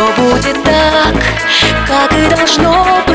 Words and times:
все 0.00 0.22
будет 0.22 0.64
так, 0.64 1.14
как 1.86 2.12
и 2.12 2.34
должно 2.34 2.84
быть. 3.06 3.09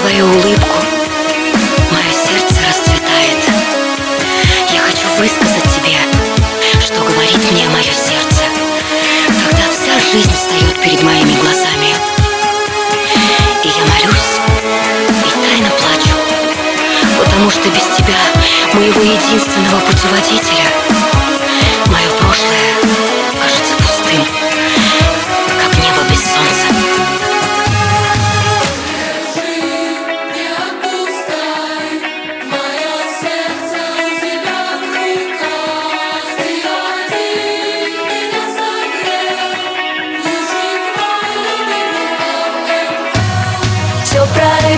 твою 0.00 0.24
улыбку 0.24 0.76
мое 1.90 2.12
сердце 2.12 2.56
расцветает. 2.66 3.36
Я 4.72 4.80
хочу 4.80 5.06
высказать 5.18 5.64
тебе, 5.74 5.98
что 6.80 7.00
говорит 7.04 7.38
мне 7.52 7.68
мое 7.68 7.92
сердце, 7.92 8.44
когда 9.28 9.64
вся 9.68 10.00
жизнь 10.10 10.32
встает 10.32 10.80
перед 10.82 11.02
моими 11.02 11.34
глазами. 11.40 11.92
И 13.62 13.68
я 13.68 13.84
молюсь 13.84 14.40
и 15.10 15.30
тайно 15.44 15.68
плачу, 15.68 16.16
потому 17.18 17.50
что 17.50 17.68
без 17.68 17.84
тебя, 17.94 18.20
моего 18.72 19.02
единственного 19.02 19.80
путеводителя, 19.80 20.64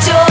줘 0.00 0.29